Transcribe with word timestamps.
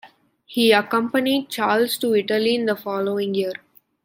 He 0.47 0.71
accompanied 0.71 1.49
Charles 1.49 1.95
to 1.99 2.15
Italy 2.15 2.55
in 2.55 2.65
the 2.65 2.75
following 2.75 3.35
year. 3.35 3.53